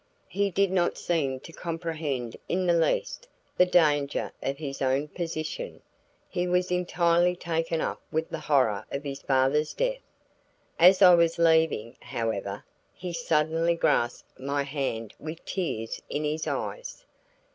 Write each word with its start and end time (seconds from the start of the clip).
He 0.29 0.49
did 0.49 0.71
not 0.71 0.97
seem 0.97 1.41
to 1.41 1.53
comprehend 1.53 2.35
in 2.49 2.65
the 2.65 2.73
least 2.73 3.27
the 3.55 3.67
danger 3.67 4.31
of 4.41 4.57
his 4.57 4.81
own 4.81 5.09
position; 5.09 5.79
he 6.27 6.47
was 6.47 6.71
entirely 6.71 7.35
taken 7.35 7.81
up 7.81 8.01
with 8.11 8.27
the 8.29 8.39
horror 8.39 8.83
of 8.91 9.03
his 9.03 9.21
father's 9.21 9.75
death. 9.75 10.01
As 10.79 11.03
I 11.03 11.13
was 11.13 11.37
leaving, 11.37 11.97
however, 12.01 12.65
he 12.95 13.13
suddenly 13.13 13.75
grasped 13.75 14.39
my 14.39 14.63
hand 14.63 15.13
with 15.19 15.45
tears 15.45 16.01
in 16.09 16.23
his 16.23 16.47
eyes. 16.47 17.05